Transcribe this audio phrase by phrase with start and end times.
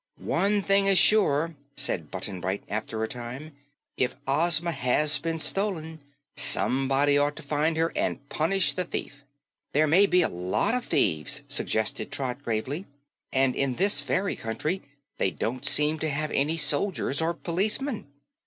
[0.17, 3.51] "One thing is sure," said Button Bright after a time,
[3.97, 6.01] "if Ozma has been stolen,
[6.35, 9.23] someone ought to find her and punish the thief."
[9.73, 12.87] "There may be a lot of thieves," suggested Trot gravely,
[13.31, 14.81] "and in this fairy country
[15.19, 18.07] they don't seem to have any soldiers or policemen."